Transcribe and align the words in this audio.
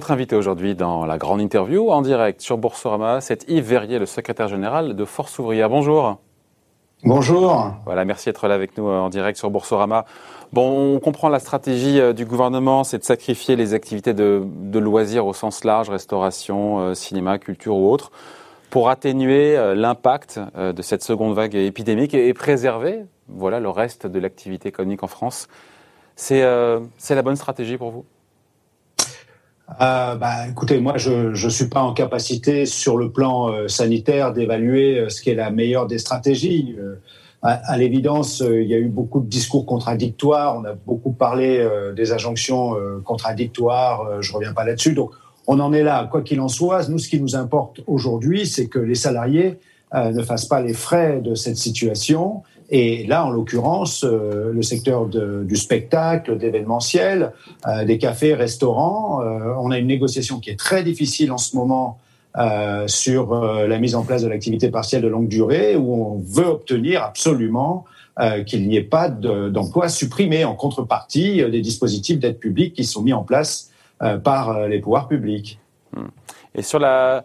Votre 0.00 0.12
invité 0.12 0.34
aujourd'hui 0.34 0.74
dans 0.74 1.04
la 1.04 1.18
grande 1.18 1.42
interview 1.42 1.90
en 1.90 2.00
direct 2.00 2.40
sur 2.40 2.56
Boursorama, 2.56 3.20
c'est 3.20 3.46
Yves 3.50 3.68
Verrier, 3.68 3.98
le 3.98 4.06
secrétaire 4.06 4.48
général 4.48 4.96
de 4.96 5.04
Force 5.04 5.38
ouvrière. 5.38 5.68
Bonjour. 5.68 6.16
Bonjour. 7.04 7.74
Voilà, 7.84 8.06
merci 8.06 8.30
d'être 8.30 8.48
là 8.48 8.54
avec 8.54 8.78
nous 8.78 8.88
euh, 8.88 8.98
en 8.98 9.10
direct 9.10 9.36
sur 9.36 9.50
Boursorama. 9.50 10.06
Bon, 10.54 10.94
on 10.94 11.00
comprend 11.00 11.28
la 11.28 11.38
stratégie 11.38 12.00
euh, 12.00 12.14
du 12.14 12.24
gouvernement, 12.24 12.82
c'est 12.82 12.96
de 12.96 13.04
sacrifier 13.04 13.56
les 13.56 13.74
activités 13.74 14.14
de, 14.14 14.42
loisirs 14.72 15.26
au 15.26 15.34
sens 15.34 15.64
large, 15.64 15.90
restauration, 15.90 16.78
euh, 16.78 16.94
cinéma, 16.94 17.38
culture 17.38 17.76
ou 17.76 17.92
autre, 17.92 18.10
pour 18.70 18.88
atténuer 18.88 19.74
l'impact 19.74 20.40
de 20.56 20.80
cette 20.80 21.02
seconde 21.02 21.34
vague 21.34 21.54
épidémique 21.54 22.14
et, 22.14 22.32
préserver, 22.32 23.04
voilà, 23.28 23.60
le 23.60 23.68
reste 23.68 24.06
de 24.06 24.18
l'activité 24.18 24.70
économique 24.70 25.02
en 25.02 25.08
France. 25.08 25.46
C'est 26.16 26.40
la 26.40 27.22
bonne 27.22 27.36
stratégie 27.36 27.76
pour 27.76 27.90
vous? 27.90 28.06
Euh, 29.80 30.14
bah, 30.16 30.48
écoutez, 30.48 30.80
moi, 30.80 30.96
je 30.96 31.30
ne 31.30 31.50
suis 31.50 31.68
pas 31.68 31.82
en 31.82 31.92
capacité 31.92 32.66
sur 32.66 32.96
le 32.96 33.10
plan 33.10 33.50
euh, 33.50 33.68
sanitaire 33.68 34.32
d'évaluer 34.32 34.98
euh, 34.98 35.08
ce 35.08 35.22
qui 35.22 35.30
est 35.30 35.34
la 35.34 35.50
meilleure 35.50 35.86
des 35.86 35.98
stratégies. 35.98 36.76
à, 37.42 37.78
l'évidence, 37.78 38.40
il 38.40 38.66
y 38.66 38.74
a 38.74 38.78
eu 38.78 38.88
beaucoup 38.88 39.20
de 39.20 39.28
discours 39.28 39.64
contradictoires. 39.64 40.56
On 40.58 40.64
a 40.64 40.74
beaucoup 40.74 41.12
parlé 41.12 41.66
des 41.96 42.12
injonctions 42.12 42.76
contradictoires. 43.02 44.20
je 44.20 44.30
reviens 44.34 44.52
pas 44.52 44.64
là-dessus. 44.64 44.92
Donc, 44.92 45.12
on 45.46 45.58
en 45.58 45.72
est 45.72 45.82
là. 45.82 46.06
Quoi 46.10 46.20
qu'il 46.20 46.38
en 46.40 46.48
soit, 46.48 46.86
nous, 46.90 46.98
ce 46.98 47.08
qui 47.08 47.18
nous 47.18 47.36
importe 47.36 47.80
aujourd'hui, 47.86 48.46
c'est 48.46 48.66
que 48.66 48.78
les 48.78 48.94
salariés 48.94 49.58
ne 49.94 50.22
fassent 50.22 50.44
pas 50.44 50.60
les 50.60 50.74
frais 50.74 51.22
de 51.22 51.34
cette 51.34 51.56
situation 51.56 52.42
et 52.70 53.04
là, 53.04 53.26
en 53.26 53.30
l'occurrence, 53.30 54.04
euh, 54.04 54.52
le 54.52 54.62
secteur 54.62 55.06
de, 55.06 55.42
du 55.44 55.56
spectacle, 55.56 56.38
d'événementiel, 56.38 57.32
euh, 57.66 57.84
des 57.84 57.98
cafés, 57.98 58.34
restaurants, 58.34 59.20
euh, 59.22 59.54
on 59.58 59.72
a 59.72 59.78
une 59.78 59.88
négociation 59.88 60.38
qui 60.38 60.50
est 60.50 60.58
très 60.58 60.84
difficile 60.84 61.32
en 61.32 61.38
ce 61.38 61.56
moment 61.56 61.98
sur 62.86 63.34
la 63.34 63.78
mise 63.80 63.96
en 63.96 64.04
place 64.04 64.22
de 64.22 64.28
l'activité 64.28 64.70
partielle 64.70 65.02
de 65.02 65.08
longue 65.08 65.26
durée, 65.26 65.74
où 65.74 65.92
on 65.92 66.22
veut 66.24 66.46
obtenir 66.46 67.02
absolument 67.02 67.86
qu'il 68.46 68.68
n'y 68.68 68.76
ait 68.76 68.84
pas 68.84 69.08
d'emplois 69.08 69.88
supprimés 69.88 70.44
en 70.44 70.54
contrepartie 70.54 71.42
des 71.50 71.60
dispositifs 71.60 72.20
d'aide 72.20 72.38
publique 72.38 72.74
qui 72.74 72.84
sont 72.84 73.02
mis 73.02 73.12
en 73.12 73.24
place 73.24 73.72
par 74.22 74.68
les 74.68 74.78
pouvoirs 74.78 75.08
publics. 75.08 75.58
Et 76.54 76.62
sur 76.62 76.78
la, 76.78 77.24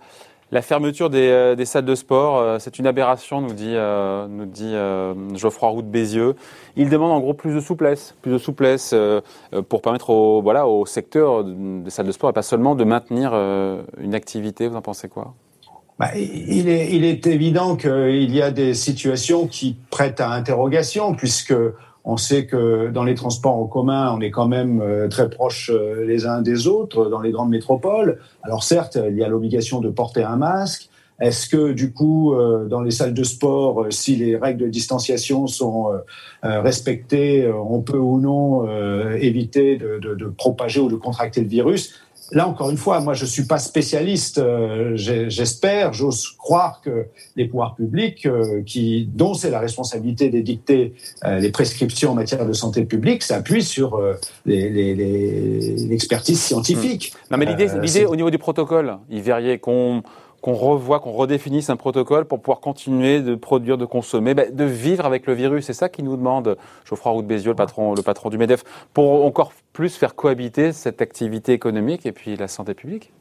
la 0.52 0.62
fermeture 0.62 1.10
des, 1.10 1.28
euh, 1.28 1.66
salles 1.66 1.86
de 1.86 1.96
sport, 1.96 2.38
euh, 2.38 2.58
c'est 2.60 2.78
une 2.78 2.88
aberration, 2.88 3.42
nous 3.42 3.54
dit, 3.54 3.76
euh, 3.76 5.36
Geoffroy 5.36 5.70
Roux 5.70 5.82
de 5.82 5.88
Bézieux. 5.88 6.36
Il 6.76 6.90
demande 6.90 7.12
en 7.12 7.20
gros 7.20 7.34
plus 7.34 7.54
de 7.54 7.60
souplesse, 7.60 8.16
plus 8.22 8.32
de 8.32 8.38
souplesse 8.38 8.94
pour 9.70 9.82
permettre 9.82 10.10
au, 10.10 10.42
voilà, 10.42 10.68
au 10.68 10.86
secteur 10.86 11.44
des 11.44 11.90
salles 11.90 12.08
de 12.08 12.12
sport 12.12 12.30
et 12.30 12.34
pas 12.34 12.42
seulement 12.42 12.76
de 12.76 12.84
maintenir 12.84 13.34
une 13.34 14.14
activité. 14.14 14.68
Vous 14.68 14.76
en 14.76 14.82
pensez 14.82 15.08
quoi? 15.08 15.34
Bah, 15.98 16.10
il 16.16 16.68
est 16.68 17.26
évident 17.28 17.78
qu'il 17.78 18.36
y 18.36 18.42
a 18.42 18.52
des 18.52 18.74
situations 18.74 19.48
qui 19.48 19.78
prêtent 19.90 20.20
à 20.20 20.32
interrogation, 20.32 21.16
puisque 21.16 21.56
on 22.06 22.18
sait 22.18 22.46
que 22.46 22.92
dans 22.92 23.04
les 23.04 23.16
transports 23.16 23.56
en 23.56 23.66
commun, 23.66 24.14
on 24.16 24.22
est 24.22 24.30
quand 24.30 24.48
même 24.48 24.80
euh, 24.80 25.08
très 25.08 25.28
proches 25.28 25.72
euh, 25.74 26.06
les 26.06 26.28
uns 26.28 26.42
des 26.42 26.68
autres 26.68 27.10
dans 27.10 27.20
les 27.20 27.32
grandes 27.32 27.50
métropoles. 27.50 28.20
Alors 28.44 28.64
certes, 28.64 29.00
il 29.10 29.18
y 29.18 29.24
a 29.24 29.28
l'obligation 29.28 29.82
de 29.82 29.90
porter 29.90 30.24
un 30.24 30.38
masque. 30.38 30.90
Est-ce 31.20 31.50
que 31.50 31.72
du 31.72 31.94
coup, 31.94 32.36
euh, 32.36 32.68
dans 32.68 32.82
les 32.82 32.92
salles 32.92 33.16
de 33.16 33.24
sport, 33.24 33.88
si 33.90 34.16
les 34.18 34.36
règles 34.36 34.62
de 34.66 34.70
distanciation 34.70 35.48
sont 35.48 35.88
respectées, 36.44 37.50
on 37.52 37.82
peut 37.82 37.98
ou 37.98 38.20
non 38.20 38.70
éviter 39.16 39.78
de, 39.78 39.98
de, 39.98 40.26
propager 40.26 40.80
ou 40.80 40.90
de 40.90 40.96
contracter 40.96 41.42
le 41.42 41.48
virus? 41.48 41.94
Là, 42.32 42.48
encore 42.48 42.72
une 42.72 42.78
fois, 42.78 43.00
moi, 43.02 43.14
je 43.14 43.26
suis 43.26 43.44
pas 43.44 43.60
spécialiste. 43.60 44.40
Euh, 44.40 44.94
j'espère, 44.96 45.94
j'ose 45.94 46.30
croire 46.38 46.82
que 46.82 47.06
les 47.36 47.46
pouvoirs 47.46 47.76
publics, 47.76 48.26
euh, 48.26 48.64
qui, 48.66 49.08
dont 49.14 49.36
c'est 49.36 49.52
la 49.52 49.60
responsabilité 49.60 50.30
d'édicter 50.30 50.94
euh, 51.24 51.40
les 51.40 51.52
prescriptions 51.52 52.12
en 52.12 52.16
matière 52.16 52.46
de 52.46 52.54
santé 52.54 52.84
publique, 52.86 53.22
s'appuient 53.22 53.64
sur 53.64 54.02
l'expertise 54.46 56.42
scientifique. 56.42 57.14
Hmm. 57.14 57.34
Non, 57.34 57.38
mais 57.38 57.46
l'idée, 57.46 58.06
au 58.06 58.16
niveau 58.16 58.32
du 58.32 58.40
protocole, 58.40 58.98
il 59.10 59.22
verriez 59.22 59.60
qu'on 59.60 60.02
qu'on 60.42 60.54
revoie, 60.54 61.00
qu'on 61.00 61.12
redéfinisse 61.12 61.70
un 61.70 61.76
protocole 61.76 62.26
pour 62.26 62.40
pouvoir 62.40 62.60
continuer 62.60 63.22
de 63.22 63.36
produire, 63.36 63.78
de 63.78 63.86
consommer, 63.86 64.34
ben, 64.34 64.54
de 64.54 64.64
vivre 64.64 65.06
avec 65.06 65.26
le 65.26 65.34
virus. 65.34 65.66
C'est 65.66 65.74
ça 65.74 65.90
qui 65.90 66.04
nous 66.04 66.18
demande 66.18 66.58
Geoffroy 66.86 67.12
Roux 67.12 67.22
de 67.22 67.28
Bézieux, 67.28 67.52
le 67.52 68.02
patron, 68.02 68.30
du 68.30 68.38
MEDEF, 68.38 68.64
pour 68.94 69.26
encore 69.26 69.54
plus 69.74 69.96
faire 69.96 70.16
cohabiter 70.16 70.72
cette 70.72 71.02
activité 71.02 71.54
économique 71.54 72.06
et 72.06 72.12
puis 72.12 72.36
la 72.36 72.48
santé 72.48 72.74
publique 72.74 73.12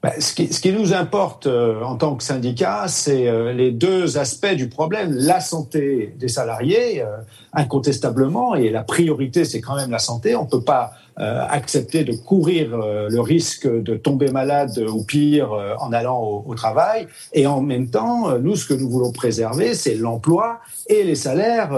ben, 0.00 0.12
ce, 0.20 0.32
qui, 0.32 0.52
ce, 0.52 0.60
qui, 0.60 0.70
nous 0.72 0.94
importe 0.94 1.48
euh, 1.48 1.82
en 1.82 1.96
tant 1.96 2.14
que 2.14 2.22
syndicat, 2.22 2.86
c'est 2.86 3.26
euh, 3.26 3.52
les 3.52 3.72
deux 3.72 4.16
aspects 4.16 4.54
du 4.54 4.68
problème. 4.68 5.10
La 5.12 5.40
santé 5.40 6.14
des 6.16 6.28
salariés, 6.28 7.02
euh, 7.02 7.16
incontestablement, 7.52 8.54
et 8.54 8.70
la 8.70 8.84
priorité, 8.84 9.44
c'est 9.44 9.60
quand 9.60 9.74
même 9.74 9.90
la 9.90 9.98
santé. 9.98 10.36
On 10.36 10.44
ne 10.44 10.48
peut 10.48 10.62
pas 10.62 10.92
accepter 11.18 12.04
de 12.04 12.12
courir 12.12 12.76
le 12.76 13.20
risque 13.20 13.66
de 13.66 13.96
tomber 13.96 14.30
malade 14.30 14.78
ou 14.78 15.02
pire 15.02 15.50
en 15.80 15.92
allant 15.92 16.22
au, 16.22 16.44
au, 16.46 16.54
travail. 16.54 17.08
Et 17.32 17.46
en 17.46 17.60
même 17.60 17.90
temps, 17.90 18.38
nous, 18.38 18.54
ce 18.54 18.66
que 18.66 18.74
nous 18.74 18.88
voulons 18.88 19.10
préserver, 19.10 19.74
c'est 19.74 19.94
l'emploi 19.94 20.60
et 20.86 21.02
les 21.02 21.16
salaires 21.16 21.70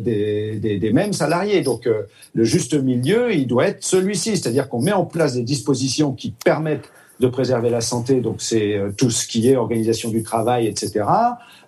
des, 0.00 0.58
des, 0.58 0.78
des, 0.78 0.92
mêmes 0.92 1.12
salariés. 1.12 1.60
Donc, 1.60 1.86
le 2.34 2.44
juste 2.44 2.74
milieu, 2.74 3.34
il 3.34 3.46
doit 3.46 3.66
être 3.66 3.84
celui-ci, 3.84 4.36
c'est-à-dire 4.36 4.68
qu'on 4.68 4.80
met 4.80 4.92
en 4.92 5.04
place 5.04 5.34
des 5.34 5.42
dispositions 5.42 6.12
qui 6.12 6.30
permettent 6.30 6.90
de 7.20 7.28
préserver 7.28 7.70
la 7.70 7.80
santé, 7.80 8.20
donc 8.20 8.36
c'est 8.38 8.74
euh, 8.74 8.90
tout 8.96 9.10
ce 9.10 9.26
qui 9.26 9.48
est 9.48 9.56
organisation 9.56 10.10
du 10.10 10.22
travail, 10.22 10.66
etc. 10.66 11.04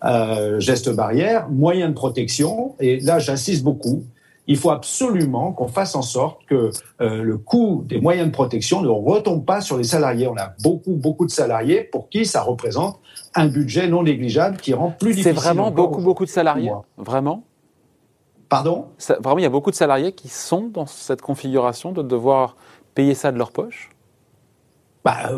Euh, 0.04 0.60
gestes 0.60 0.90
barrières, 0.90 1.48
moyens 1.48 1.90
de 1.90 1.94
protection, 1.94 2.74
et 2.80 3.00
là 3.00 3.18
j'insiste 3.18 3.64
beaucoup, 3.64 4.04
il 4.48 4.56
faut 4.56 4.70
absolument 4.70 5.52
qu'on 5.52 5.68
fasse 5.68 5.94
en 5.94 6.02
sorte 6.02 6.44
que 6.46 6.70
euh, 7.00 7.22
le 7.22 7.36
coût 7.36 7.84
des 7.86 8.00
moyens 8.00 8.26
de 8.28 8.32
protection 8.32 8.80
ne 8.80 8.88
retombe 8.88 9.44
pas 9.44 9.60
sur 9.60 9.76
les 9.76 9.84
salariés. 9.84 10.26
On 10.26 10.36
a 10.36 10.54
beaucoup, 10.62 10.94
beaucoup 10.94 11.26
de 11.26 11.30
salariés 11.30 11.82
pour 11.82 12.08
qui 12.08 12.24
ça 12.24 12.42
représente 12.42 12.98
un 13.34 13.46
budget 13.46 13.88
non 13.88 14.02
négligeable 14.02 14.56
qui 14.56 14.72
rend 14.72 14.90
plus 14.90 15.10
difficile. 15.10 15.34
C'est 15.34 15.40
vraiment 15.40 15.70
beaucoup, 15.70 16.00
beaucoup 16.00 16.24
de 16.24 16.30
salariés? 16.30 16.72
Vraiment? 16.96 17.44
Pardon? 18.48 18.86
Vraiment, 19.20 19.38
il 19.38 19.42
y 19.42 19.46
a 19.46 19.50
beaucoup 19.50 19.70
de 19.70 19.76
salariés 19.76 20.12
qui 20.12 20.28
sont 20.28 20.68
dans 20.72 20.86
cette 20.86 21.20
configuration 21.20 21.92
de 21.92 22.02
devoir 22.02 22.56
payer 22.94 23.14
ça 23.14 23.30
de 23.30 23.36
leur 23.36 23.52
poche? 23.52 23.90
Bah, 25.08 25.30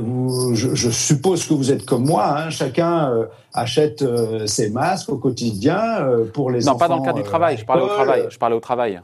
je, 0.55 0.91
suppose 0.91 1.47
que 1.47 1.55
vous 1.55 1.71
êtes 1.71 1.87
comme 1.87 2.05
moi. 2.05 2.37
Hein. 2.37 2.51
Chacun 2.51 3.13
euh, 3.13 3.27
achète 3.55 4.03
euh, 4.03 4.45
ses 4.49 4.69
masques 4.69 5.11
au 5.11 5.17
quotidien 5.17 6.01
euh, 6.01 6.25
pour 6.25 6.51
les 6.51 6.65
non, 6.65 6.73
enfants. 6.73 6.75
Non, 6.75 6.79
pas 6.79 6.89
dans 6.89 6.97
le 6.97 7.05
cadre 7.05 7.19
du 7.19 7.23
travail. 7.23 7.57
Je 7.57 7.65
parlais 7.65 7.85
au 7.85 7.87
travail. 7.87 8.27
Je 8.29 8.39
parlais 8.39 8.57
au 8.57 8.61
travail. 8.61 9.01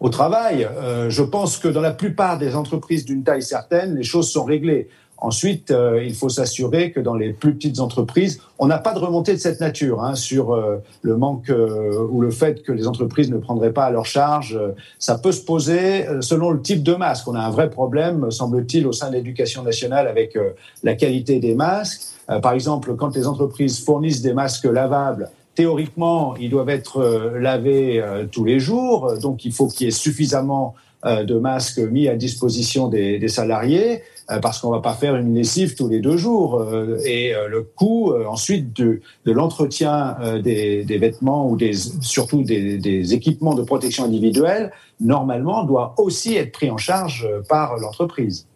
Au 0.00 0.08
travail, 0.08 0.68
je 1.08 1.22
pense 1.22 1.56
que 1.56 1.68
dans 1.68 1.80
la 1.80 1.92
plupart 1.92 2.36
des 2.36 2.56
entreprises 2.56 3.06
d'une 3.06 3.22
taille 3.22 3.44
certaine, 3.44 3.94
les 3.94 4.02
choses 4.02 4.28
sont 4.30 4.44
réglées. 4.44 4.88
Ensuite, 5.18 5.70
euh, 5.70 6.02
il 6.04 6.14
faut 6.14 6.28
s'assurer 6.28 6.90
que 6.90 7.00
dans 7.00 7.14
les 7.14 7.32
plus 7.32 7.54
petites 7.54 7.80
entreprises, 7.80 8.40
on 8.58 8.66
n'a 8.66 8.78
pas 8.78 8.92
de 8.92 8.98
remontée 8.98 9.32
de 9.32 9.38
cette 9.38 9.60
nature 9.60 10.02
hein, 10.02 10.14
sur 10.14 10.52
euh, 10.52 10.82
le 11.02 11.16
manque 11.16 11.50
euh, 11.50 12.06
ou 12.10 12.20
le 12.20 12.30
fait 12.30 12.62
que 12.62 12.72
les 12.72 12.86
entreprises 12.86 13.30
ne 13.30 13.38
prendraient 13.38 13.72
pas 13.72 13.84
à 13.84 13.90
leur 13.90 14.06
charge. 14.06 14.58
ça 14.98 15.16
peut 15.16 15.32
se 15.32 15.40
poser 15.40 16.06
selon 16.20 16.50
le 16.50 16.60
type 16.60 16.82
de 16.82 16.94
masque. 16.94 17.28
On 17.28 17.34
a 17.34 17.40
un 17.40 17.50
vrai 17.50 17.70
problème, 17.70 18.30
semble-t-il, 18.30 18.86
au 18.86 18.92
sein 18.92 19.08
de 19.08 19.14
l'éducation 19.14 19.62
nationale 19.62 20.08
avec 20.08 20.36
la 20.82 20.94
qualité 20.94 21.38
des 21.38 21.54
masques. 21.54 22.02
par 22.42 22.52
exemple, 22.52 22.94
quand 22.96 23.14
les 23.16 23.26
entreprises 23.26 23.82
fournissent 23.82 24.22
des 24.22 24.34
masques 24.34 24.64
lavables, 24.64 25.30
théoriquement, 25.54 26.36
ils 26.36 26.50
doivent 26.50 26.68
être 26.68 27.02
lavés 27.38 28.02
tous 28.30 28.44
les 28.44 28.60
jours, 28.60 29.14
donc 29.20 29.44
il 29.44 29.52
faut 29.52 29.68
qu'il 29.68 29.86
y 29.86 29.88
ait 29.88 29.92
suffisamment 29.92 30.74
de 31.04 31.38
masques 31.38 31.78
mis 31.78 32.08
à 32.08 32.16
disposition 32.16 32.88
des, 32.88 33.18
des 33.18 33.28
salariés. 33.28 34.02
Euh, 34.30 34.38
parce 34.40 34.60
qu'on 34.60 34.70
va 34.70 34.80
pas 34.80 34.94
faire 34.94 35.16
une 35.16 35.34
lessive 35.34 35.74
tous 35.74 35.88
les 35.88 36.00
deux 36.00 36.16
jours. 36.16 36.60
Euh, 36.60 36.98
et 37.04 37.34
euh, 37.34 37.46
le 37.48 37.62
coût 37.62 38.14
ensuite 38.26 38.74
de, 38.74 39.00
l'entretien 39.26 40.16
des, 40.42 40.84
vêtements 40.98 41.48
ou 41.48 41.58
surtout 42.00 42.42
des, 42.42 43.14
équipements 43.14 43.54
de 43.54 43.62
protection 43.62 44.04
individuelle, 44.04 44.72
normalement, 45.00 45.64
doit 45.64 45.94
aussi 45.98 46.36
être 46.36 46.52
pris 46.52 46.70
en 46.70 46.78
charge 46.78 47.28
par 47.48 47.76
l'entreprise. 47.76 48.46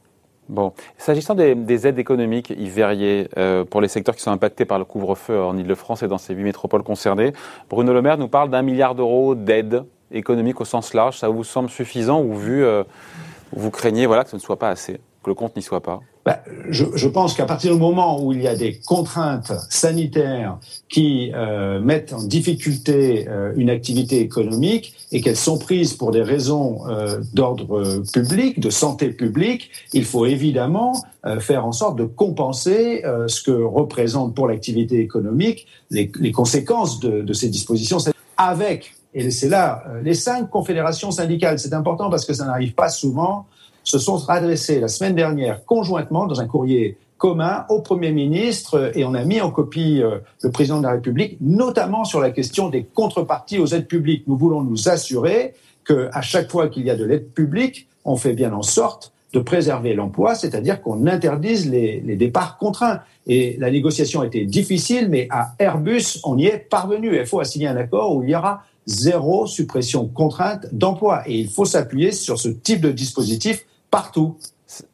Bon, 0.49 0.73
s'agissant 0.97 1.35
des, 1.35 1.55
des, 1.55 1.87
aides 1.87 1.99
économiques, 1.99 2.51
Yves 2.51 2.75
Verrier, 2.75 3.29
pour 3.71 3.81
les 3.81 3.89
secteurs 3.89 4.17
qui 4.17 4.23
sont 4.23 4.31
impactés 4.31 4.65
par 4.65 4.79
le 4.79 4.85
couvre-feu 4.85 5.43
en 5.43 5.57
Ile-de-France 5.59 6.03
et 6.03 6.09
dans 6.09 6.19
ces 6.19 6.35
huit 6.35 6.45
métropoles 6.45 6.83
concernées, 6.83 7.33
Bruno 7.69 7.93
Le 7.93 8.01
Maire 8.01 8.17
nous 8.17 8.29
parle 8.29 8.49
d'un 8.49 8.63
milliard 8.63 8.95
d'euros 8.95 9.35
d'aide 9.35 9.83
économique 10.11 10.61
au 10.61 10.65
sens 10.65 10.95
large. 10.95 11.19
Ça 11.19 11.29
vous 11.29 11.45
semble 11.45 11.69
suffisant 11.69 12.23
ou 12.23 12.35
vu, 12.35 12.65
vous 13.53 13.71
craignez 13.71 14.07
voilà, 14.07 14.25
que 14.25 14.31
ce 14.31 14.37
ne 14.37 14.41
soit 14.41 14.59
pas 14.59 14.71
assez? 14.71 15.01
Le 15.29 15.35
compte 15.35 15.55
n'y 15.55 15.63
soit 15.63 15.81
pas? 15.81 16.01
Bah, 16.29 16.43
je, 16.69 17.09
pense 17.09 17.33
qu'à 17.33 17.47
partir 17.47 17.73
du 17.73 17.81
moment 17.81 18.23
où 18.23 18.33
il 18.33 18.43
y 18.43 18.49
a 18.49 18.55
des 18.55 18.79
contraintes 18.81 19.53
sanitaires 19.71 20.59
qui 20.91 21.33
euh, 21.35 21.81
mettent 21.81 22.13
en 22.13 22.23
difficulté 22.23 23.27
euh, 23.29 23.53
une 23.57 23.71
activité 23.71 24.21
économique 24.21 24.95
et 25.11 25.23
qu'elles 25.23 25.39
sont 25.39 25.57
prises 25.57 25.95
pour 25.95 26.11
des 26.11 26.21
raisons 26.23 26.87
euh, 26.89 27.21
d'ordre 27.33 28.03
public, 28.13 28.61
de 28.61 28.69
santé 28.69 29.09
publique, 29.09 29.71
il 29.95 30.05
faut 30.05 30.27
évidemment 30.27 31.03
faire 31.41 31.65
en 31.67 31.73
sorte 31.73 31.99
de 31.99 32.05
compenser 32.05 33.03
ce 33.27 33.43
que 33.43 33.51
représentent 33.51 34.35
pour 34.35 34.49
l'activité 34.49 35.01
économique 35.01 35.67
les, 35.91 36.11
les 36.21 36.33
conséquences 36.33 37.01
de, 37.01 37.23
de, 37.23 37.33
ces 37.33 37.49
dispositions 37.49 37.99
avec, 38.37 38.95
et 39.15 39.31
c'est 39.31 39.49
là, 39.49 39.85
les 40.03 40.15
cinq 40.15 40.49
confédérations 40.49 41.11
syndicales, 41.11 41.59
c'est 41.59 41.75
important 41.75 42.09
parce 42.09 42.25
que 42.25 42.33
ça 42.33 42.47
n'arrive 42.47 42.75
pas 42.75 42.89
souvent, 42.89 43.47
se 43.89 43.99
sont 43.99 44.29
adressés 44.29 44.81
la 44.81 44.89
semaine 44.89 45.15
dernière 45.15 45.65
conjointement 45.65 46.27
dans 46.27 46.41
un 46.41 46.47
courrier 46.47 46.99
commun 47.17 47.65
au 47.71 47.81
Premier 47.81 48.13
ministre 48.13 48.93
et 48.95 49.05
on 49.05 49.15
a 49.15 49.25
mis 49.25 49.41
en 49.41 49.51
copie 49.51 50.03
euh, 50.03 50.19
le 50.43 50.51
président 50.51 50.79
de 50.79 50.85
la 50.85 50.93
République, 50.93 51.39
notamment 51.41 52.05
sur 52.05 52.21
la 52.21 52.31
question 52.31 52.69
des 52.69 52.85
contreparties 52.85 53.59
aux 53.59 53.67
aides 53.67 53.89
publiques. 53.89 54.25
Nous 54.27 54.37
voulons 54.37 54.63
nous 54.63 54.91
assurer 54.91 55.55
qu'à 55.87 56.21
chaque 56.21 56.51
fois 56.51 56.69
qu'il 56.69 56.85
y 56.85 56.91
a 56.91 56.97
de 56.97 57.05
l'aide 57.05 57.31
publique, 57.33 57.89
on 58.05 58.17
fait 58.17 58.35
bien 58.35 58.53
en 58.53 58.63
sorte 58.63 59.13
de 59.33 59.41
préserver 59.41 59.95
l'emploi, 59.95 60.35
c'est-à-dire 60.35 60.81
qu'on 60.83 61.07
interdise 61.07 61.69
les, 61.71 62.01
départs 62.17 62.59
contraints. 62.59 63.01
Et 63.27 63.57
la 63.59 63.71
négociation 63.71 64.21
a 64.21 64.27
été 64.27 64.45
difficile, 64.45 65.09
mais 65.09 65.29
à 65.31 65.55
Airbus, 65.59 66.21
on 66.25 66.39
y 66.39 66.47
est 66.47 66.59
parvenu. 66.59 67.25
FO 67.27 67.41
a 67.41 67.45
signé 67.45 67.67
un 67.67 67.77
accord 67.77 68.15
où 68.15 68.23
il 68.23 68.31
y 68.31 68.35
aura 68.35 68.63
zéro 68.87 69.47
suppression 69.47 70.07
contrainte 70.07 70.67
d'emploi. 70.73 71.23
Et 71.27 71.39
il 71.39 71.49
faut 71.49 71.67
s'appuyer 71.67 72.13
sur 72.13 72.39
ce 72.39 72.49
type 72.49 72.81
de 72.81 72.91
dispositif 72.91 73.67
partout. 73.91 74.37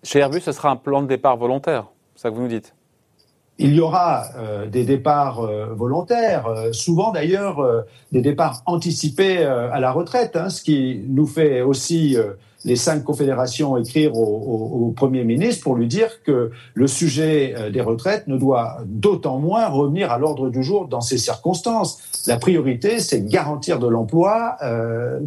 Chez 0.02 0.20
Airbus, 0.20 0.40
ce 0.40 0.52
sera 0.52 0.70
un 0.70 0.76
plan 0.76 1.02
de 1.02 1.08
départ 1.08 1.36
volontaire, 1.36 1.86
c'est 2.14 2.22
ça 2.22 2.30
que 2.30 2.36
vous 2.36 2.42
nous 2.42 2.48
dites? 2.48 2.74
Il 3.58 3.72
y 3.72 3.80
aura 3.80 4.24
euh, 4.36 4.66
des 4.66 4.82
départs 4.82 5.40
euh, 5.40 5.66
volontaires, 5.74 6.46
euh, 6.46 6.72
souvent 6.72 7.12
d'ailleurs 7.12 7.84
des 8.10 8.20
départs 8.20 8.62
anticipés 8.66 9.44
à 9.44 9.78
la 9.80 9.92
retraite, 9.92 10.36
hein, 10.36 10.48
ce 10.48 10.62
qui 10.62 11.02
nous 11.08 11.26
fait 11.26 11.62
aussi 11.62 12.16
les 12.64 12.76
cinq 12.76 13.04
confédérations 13.04 13.76
écrire 13.76 14.16
au, 14.16 14.92
Premier 14.96 15.24
ministre 15.24 15.62
pour 15.64 15.74
lui 15.74 15.86
dire 15.86 16.22
que 16.22 16.52
le 16.72 16.86
sujet 16.86 17.70
des 17.72 17.80
retraites 17.80 18.28
ne 18.28 18.38
doit 18.38 18.78
d'autant 18.84 19.38
moins 19.38 19.68
revenir 19.68 20.10
à 20.12 20.18
l'ordre 20.18 20.50
du 20.50 20.62
jour 20.62 20.86
dans 20.86 21.00
ces 21.00 21.18
circonstances. 21.18 21.98
La 22.26 22.36
priorité, 22.36 23.00
c'est 23.00 23.26
garantir 23.26 23.78
de 23.80 23.88
l'emploi 23.88 24.56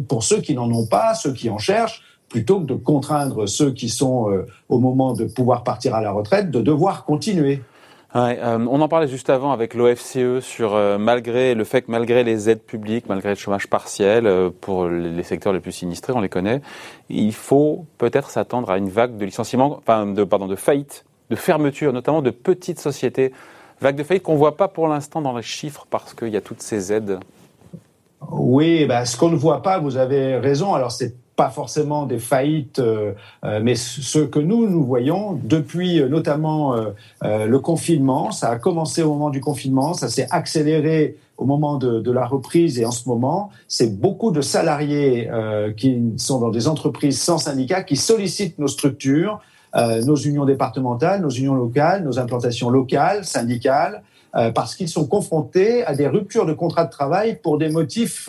pour 0.08 0.24
ceux 0.24 0.40
qui 0.40 0.54
n'en 0.54 0.70
ont 0.72 0.86
pas, 0.86 1.14
ceux 1.14 1.32
qui 1.32 1.50
en 1.50 1.58
cherchent, 1.58 2.02
plutôt 2.28 2.60
que 2.60 2.66
de 2.66 2.74
contraindre 2.74 3.48
ceux 3.48 3.72
qui 3.72 3.88
sont 3.88 4.30
euh, 4.30 4.46
au 4.68 4.78
moment 4.78 5.12
de 5.12 5.24
pouvoir 5.24 5.64
partir 5.64 5.94
à 5.94 6.00
la 6.00 6.10
retraite 6.10 6.50
de 6.50 6.60
devoir 6.60 7.04
continuer. 7.04 7.62
Euh, 8.16 8.66
on 8.70 8.80
en 8.80 8.88
parlait 8.88 9.08
juste 9.08 9.28
avant 9.28 9.52
avec 9.52 9.74
l'OFCE 9.74 10.40
sur 10.40 10.74
euh, 10.74 10.96
malgré 10.96 11.54
le 11.54 11.64
fait 11.64 11.82
que 11.82 11.90
malgré 11.90 12.24
les 12.24 12.48
aides 12.48 12.62
publiques, 12.62 13.04
malgré 13.08 13.30
le 13.30 13.34
chômage 13.34 13.66
partiel 13.66 14.50
pour 14.60 14.88
les, 14.88 15.22
secteurs 15.22 15.52
les 15.52 15.60
plus 15.60 15.72
sinistrés, 15.72 16.14
on 16.14 16.20
les 16.20 16.30
connaît, 16.30 16.62
il 17.10 17.34
faut 17.34 17.84
peut-être 17.98 18.30
s'attendre 18.30 18.70
à 18.70 18.78
une 18.78 18.88
vague 18.88 19.18
de 19.18 19.24
licenciements, 19.24 19.76
enfin 19.78 20.06
de 20.06 20.24
pardon, 20.24 20.46
de 20.46 20.56
faillite, 20.56 21.04
de 21.28 21.36
fermeture, 21.36 21.92
notamment 21.92 22.22
de 22.22 22.30
petites 22.30 22.80
sociétés, 22.80 23.32
vague 23.82 23.96
de 23.96 24.02
faillite 24.02 24.22
qu'on 24.22 24.36
voit 24.36 24.56
pas 24.56 24.68
pour 24.68 24.88
l'instant 24.88 25.20
dans 25.20 25.36
les 25.36 25.42
chiffres 25.42 25.86
parce 25.90 26.14
qu'il 26.14 26.28
y 26.28 26.36
a 26.36 26.40
toutes 26.40 26.62
ces 26.62 26.92
aides. 26.92 27.20
Oui, 28.30 28.86
bah, 28.86 29.04
ce 29.04 29.16
qu'on 29.16 29.30
ne 29.30 29.36
voit 29.36 29.62
pas, 29.62 29.78
vous 29.78 29.96
avez 29.96 30.36
raison. 30.36 30.74
Alors 30.74 30.92
c'est 30.92 31.14
pas 31.38 31.50
forcément 31.50 32.04
des 32.04 32.18
faillites, 32.18 32.80
euh, 32.80 33.12
euh, 33.44 33.60
mais 33.62 33.76
ce 33.76 34.18
que 34.18 34.40
nous, 34.40 34.68
nous 34.68 34.84
voyons 34.84 35.38
depuis 35.40 36.02
euh, 36.02 36.08
notamment 36.08 36.74
le 37.22 37.58
confinement, 37.58 38.32
ça 38.32 38.50
a 38.50 38.56
commencé 38.56 39.04
au 39.04 39.12
moment 39.12 39.30
du 39.30 39.40
confinement, 39.40 39.94
ça 39.94 40.08
s'est 40.08 40.26
accéléré 40.30 41.16
au 41.36 41.44
moment 41.44 41.76
de, 41.76 42.00
de, 42.00 42.10
la 42.10 42.26
reprise 42.26 42.80
et 42.80 42.84
en 42.84 42.90
ce 42.90 43.08
moment, 43.08 43.50
c'est 43.68 44.00
beaucoup 44.00 44.32
de 44.32 44.40
salariés 44.40 45.30
qui 45.76 46.02
sont 46.16 46.40
dans 46.40 46.50
des 46.50 46.66
entreprises 46.66 47.20
sans 47.20 47.38
syndicats 47.38 47.84
qui 47.84 47.94
sollicitent 47.94 48.58
nos 48.58 48.66
structures, 48.66 49.40
nos 49.76 50.16
unions 50.16 50.44
départementales, 50.44 51.20
nos 51.20 51.30
unions 51.30 51.54
locales, 51.54 52.02
nos 52.02 52.18
implantations 52.18 52.70
locales, 52.70 53.24
syndicales, 53.24 54.02
parce 54.32 54.74
qu'ils 54.74 54.88
sont 54.88 55.06
confrontés 55.06 55.84
à 55.84 55.94
des 55.94 56.08
ruptures 56.08 56.46
de 56.46 56.54
contrat 56.54 56.84
de 56.84 56.90
travail 56.90 57.38
pour 57.40 57.58
des 57.58 57.68
motifs 57.68 58.28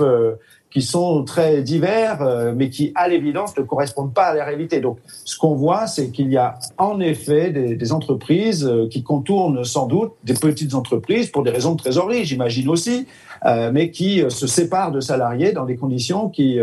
qui 0.72 0.82
sont 0.84 1.24
très 1.24 1.64
divers, 1.64 2.22
euh, 2.22 2.54
mais 2.56 2.70
qui, 2.70 2.92
à 2.96 3.08
l'évidence, 3.08 3.58
ne 3.58 3.64
correspondent 3.64 4.14
pas 4.14 4.28
à 4.28 4.34
la 4.36 4.46
réalité. 4.46 4.80
Donc, 4.82 5.00
ce 5.26 5.38
qu'on 5.38 5.56
voit, 5.56 5.88
c'est 5.88 6.10
qu'il 6.12 6.32
y 6.32 6.38
a 6.38 6.60
en 6.78 7.00
effet 7.00 7.50
des, 7.50 7.76
des, 7.76 7.92
entreprises 7.92 8.66
euh, 8.66 8.88
qui 8.88 9.02
contournent 9.02 9.64
sans 9.64 9.88
doute 9.88 10.12
des 10.24 10.36
petites 10.36 10.76
entreprises 10.76 11.32
pour 11.32 11.44
des 11.44 11.50
raisons 11.50 11.74
de 11.74 11.78
trésorerie, 11.78 12.24
j'imagine 12.24 12.70
aussi, 12.70 13.08
euh, 13.46 13.72
mais 13.74 13.90
qui 13.90 14.24
se 14.30 14.46
séparent 14.46 14.92
de 14.92 15.00
salariés 15.00 15.54
dans 15.54 15.66
des 15.66 15.76
conditions 15.76 16.30
qui 16.30 16.60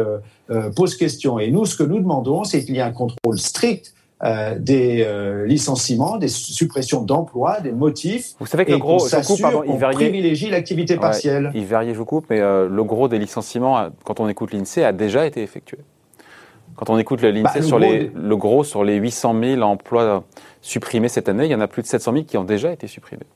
posent 0.77 0.95
question. 0.95 1.39
Et 1.39 1.51
nous, 1.51 1.65
ce 1.65 1.77
que 1.77 1.83
nous 1.83 1.99
demandons, 1.99 2.45
c'est 2.45 2.65
qu'il 2.65 2.77
y 2.77 2.79
ait 2.79 2.83
un 2.83 2.93
contrôle 2.93 3.39
strict 3.39 3.96
euh, 4.25 4.57
des 4.59 5.05
euh, 5.07 5.45
licenciements, 5.45 6.17
des 6.17 6.29
suppressions 6.29 7.03
d'emplois, 7.03 7.61
des 7.61 7.73
motifs. 7.73 8.33
Vous 8.41 8.47
savez 8.47 8.65
que 8.65 8.73
le 8.73 8.79
gros, 8.79 8.97
coupe, 8.97 9.43
pardon, 9.43 9.63
il 9.63 9.77
privilégie 9.77 10.49
l'activité 10.49 10.97
partielle. 10.97 11.51
il 11.55 11.67
variait, 11.67 11.93
je 11.93 11.99
vous 11.99 12.07
coupe, 12.07 12.25
mais 12.31 12.41
euh, 12.41 12.67
le 12.67 12.83
gros 12.83 13.09
des 13.09 13.19
licenciements, 13.19 13.91
quand 14.05 14.19
on 14.19 14.27
écoute 14.27 14.55
l'INSEE, 14.55 14.85
a 14.85 14.93
déjà 14.93 15.27
été 15.27 15.43
effectué. 15.43 15.77
Quand 16.77 16.89
on 16.89 16.97
écoute 16.97 17.21
l'INSEE 17.21 17.43
bah, 17.43 17.61
sur 17.61 17.79
les, 17.79 18.11
le 18.15 18.37
gros 18.39 18.65
sur 18.65 18.85
les 18.85 18.95
800 18.95 19.39
000 19.39 19.61
emplois 19.61 20.25
supprimés 20.63 21.11
cette 21.11 21.29
année, 21.29 21.45
il 21.45 21.51
y 21.51 21.55
en 21.55 21.61
a 21.61 21.69
plus 21.69 21.83
de 21.83 21.87
700 21.87 22.13
000 22.15 22.25
qui 22.25 22.39
ont 22.39 22.45
déjà 22.45 22.73
été 22.73 22.87
supprimés. 22.87 23.27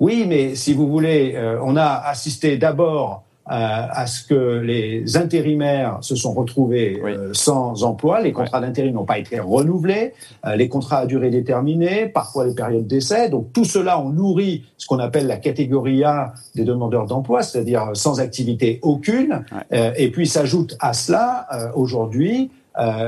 Oui, 0.00 0.26
mais 0.28 0.56
si 0.56 0.74
vous 0.74 0.88
voulez, 0.88 1.40
on 1.62 1.76
a 1.76 2.02
assisté 2.04 2.56
d'abord 2.56 3.22
à 3.46 4.06
ce 4.06 4.24
que 4.24 4.60
les 4.60 5.16
intérimaires 5.16 5.98
se 6.00 6.14
sont 6.14 6.32
retrouvés 6.32 7.00
euh, 7.04 7.30
sans 7.32 7.82
emploi, 7.82 8.20
les 8.20 8.32
contrats 8.32 8.60
d'intérim 8.60 8.94
n'ont 8.94 9.04
pas 9.04 9.18
été 9.18 9.40
renouvelés, 9.40 10.12
euh, 10.46 10.54
les 10.54 10.68
contrats 10.68 10.98
à 10.98 11.06
durée 11.06 11.30
déterminée, 11.30 12.06
parfois 12.06 12.46
les 12.46 12.54
périodes 12.54 12.86
d'essai. 12.86 13.30
Donc 13.30 13.52
tout 13.52 13.64
cela, 13.64 14.00
on 14.00 14.10
nourrit 14.10 14.64
ce 14.76 14.86
qu'on 14.86 15.00
appelle 15.00 15.26
la 15.26 15.38
catégorie 15.38 16.04
A 16.04 16.34
des 16.54 16.64
demandeurs 16.64 17.06
d'emploi, 17.06 17.42
c'est-à-dire 17.42 17.90
sans 17.94 18.20
activité 18.20 18.78
aucune. 18.82 19.44
Euh, 19.72 19.92
et 19.96 20.10
puis 20.10 20.26
s'ajoute 20.26 20.76
à 20.80 20.92
cela 20.92 21.48
aujourd'hui 21.74 22.50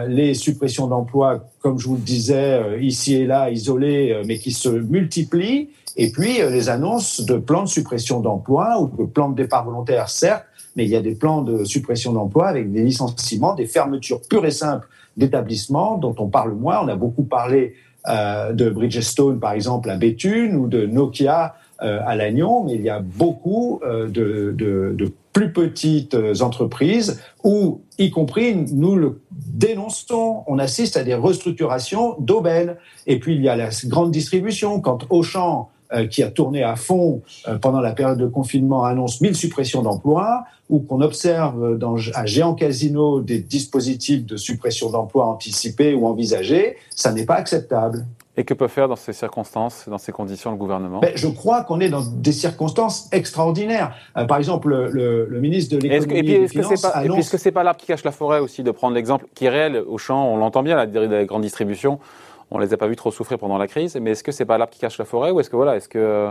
les 0.08 0.34
suppressions 0.34 0.88
d'emplois, 0.88 1.48
comme 1.60 1.78
je 1.78 1.88
vous 1.88 1.94
le 1.94 2.02
disais, 2.02 2.60
ici 2.82 3.14
et 3.14 3.26
là, 3.26 3.48
isolées, 3.48 4.20
mais 4.26 4.36
qui 4.36 4.52
se 4.52 4.68
multiplient 4.68 5.70
et 5.96 6.10
puis, 6.10 6.40
euh, 6.40 6.50
les 6.50 6.68
annonces 6.68 7.24
de 7.24 7.36
plans 7.36 7.62
de 7.62 7.68
suppression 7.68 8.20
d'emplois 8.20 8.80
ou 8.80 8.88
de 8.88 9.04
plans 9.04 9.28
de 9.28 9.36
départ 9.36 9.64
volontaire, 9.64 10.08
certes, 10.08 10.44
mais 10.76 10.84
il 10.84 10.90
y 10.90 10.96
a 10.96 11.02
des 11.02 11.14
plans 11.14 11.42
de 11.42 11.64
suppression 11.64 12.12
d'emplois 12.12 12.48
avec 12.48 12.72
des 12.72 12.82
licenciements, 12.82 13.54
des 13.54 13.66
fermetures 13.66 14.20
pures 14.22 14.44
et 14.46 14.50
simples 14.50 14.88
d'établissements 15.16 15.96
dont 15.98 16.14
on 16.18 16.28
parle 16.28 16.52
moins. 16.52 16.80
On 16.82 16.88
a 16.88 16.96
beaucoup 16.96 17.22
parlé 17.22 17.74
euh, 18.08 18.52
de 18.52 18.68
Bridgestone, 18.68 19.38
par 19.38 19.52
exemple, 19.52 19.88
à 19.88 19.96
Béthune 19.96 20.56
ou 20.56 20.66
de 20.66 20.84
Nokia 20.84 21.54
euh, 21.82 22.00
à 22.04 22.16
Lannion, 22.16 22.64
mais 22.64 22.74
il 22.74 22.82
y 22.82 22.90
a 22.90 23.00
beaucoup 23.00 23.80
euh, 23.84 24.08
de, 24.08 24.52
de, 24.56 24.94
de, 24.96 25.12
plus 25.32 25.52
petites 25.52 26.16
entreprises 26.42 27.20
où, 27.42 27.80
y 27.98 28.10
compris, 28.12 28.54
nous 28.54 28.94
le 28.94 29.20
dénonçons, 29.32 30.44
on 30.46 30.60
assiste 30.60 30.96
à 30.96 31.02
des 31.02 31.16
restructurations 31.16 32.14
d'aubaines. 32.20 32.76
Et 33.08 33.18
puis, 33.18 33.34
il 33.34 33.42
y 33.42 33.48
a 33.48 33.56
la 33.56 33.70
grande 33.86 34.12
distribution. 34.12 34.80
Quand 34.80 35.06
Auchan 35.10 35.62
euh, 35.62 35.73
qui 36.06 36.22
a 36.22 36.30
tourné 36.30 36.62
à 36.62 36.76
fond 36.76 37.22
euh, 37.48 37.58
pendant 37.58 37.80
la 37.80 37.92
période 37.92 38.18
de 38.18 38.26
confinement, 38.26 38.84
annonce 38.84 39.20
1000 39.20 39.34
suppressions 39.34 39.82
d'emplois, 39.82 40.44
ou 40.70 40.80
qu'on 40.80 41.00
observe 41.00 41.76
dans, 41.76 41.96
à 42.14 42.26
Géant 42.26 42.54
Casino 42.54 43.20
des 43.20 43.38
dispositifs 43.38 44.24
de 44.24 44.36
suppression 44.36 44.90
d'emplois 44.90 45.26
anticipés 45.26 45.94
ou 45.94 46.06
envisagés, 46.06 46.76
ça 46.94 47.12
n'est 47.12 47.26
pas 47.26 47.34
acceptable. 47.34 48.06
Et 48.36 48.42
que 48.42 48.54
peut 48.54 48.66
faire 48.66 48.88
dans 48.88 48.96
ces 48.96 49.12
circonstances, 49.12 49.84
dans 49.88 49.98
ces 49.98 50.10
conditions, 50.10 50.50
le 50.50 50.56
gouvernement? 50.56 50.98
Ben, 50.98 51.12
Je 51.14 51.28
crois 51.28 51.62
qu'on 51.62 51.78
est 51.78 51.88
dans 51.88 52.02
des 52.02 52.32
circonstances 52.32 53.08
extraordinaires. 53.12 53.94
Euh, 54.16 54.24
par 54.24 54.38
exemple, 54.38 54.70
le, 54.70 55.26
le, 55.26 55.40
ministre 55.40 55.76
de 55.76 55.80
l'économie 55.80 56.18
et, 56.18 56.22
puis, 56.22 56.32
est-ce 56.32 56.52
que 56.52 56.76
c'est 56.76 56.82
pas, 56.82 56.88
annonce... 56.88 57.18
est-ce 57.18 57.30
que 57.30 57.38
c'est 57.38 57.52
pas 57.52 57.62
l'arbre 57.62 57.78
qui 57.78 57.86
cache 57.86 58.02
la 58.02 58.10
forêt 58.10 58.40
aussi 58.40 58.64
de 58.64 58.70
prendre 58.72 58.94
l'exemple 58.94 59.26
qui 59.34 59.44
est 59.44 59.50
réel 59.50 59.76
au 59.76 59.98
champ 59.98 60.32
On 60.32 60.36
l'entend 60.36 60.64
bien, 60.64 60.74
la, 60.74 60.86
la 60.86 61.24
grande 61.26 61.42
distribution 61.42 62.00
on 62.50 62.58
les 62.58 62.72
a 62.72 62.76
pas 62.76 62.86
vus 62.86 62.96
trop 62.96 63.10
souffrir 63.10 63.38
pendant 63.38 63.58
la 63.58 63.66
crise, 63.66 63.96
mais 64.00 64.12
est-ce 64.12 64.24
que 64.24 64.32
c'est 64.32 64.44
pas 64.44 64.58
l'arbre 64.58 64.72
qui 64.72 64.80
cache 64.80 64.98
la 64.98 65.04
forêt 65.04 65.30
ou 65.30 65.40
est-ce 65.40 65.50
que 65.50 65.56
voilà, 65.56 65.76
est-ce 65.76 65.88
que 65.88 66.30